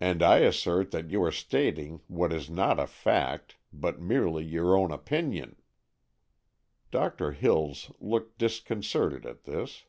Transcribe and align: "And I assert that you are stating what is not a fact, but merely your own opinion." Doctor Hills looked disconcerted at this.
"And 0.00 0.22
I 0.22 0.38
assert 0.38 0.90
that 0.92 1.10
you 1.10 1.22
are 1.22 1.30
stating 1.30 2.00
what 2.08 2.32
is 2.32 2.48
not 2.48 2.80
a 2.80 2.86
fact, 2.86 3.58
but 3.74 4.00
merely 4.00 4.42
your 4.42 4.74
own 4.74 4.90
opinion." 4.90 5.56
Doctor 6.90 7.32
Hills 7.32 7.92
looked 8.00 8.38
disconcerted 8.38 9.26
at 9.26 9.44
this. 9.44 9.84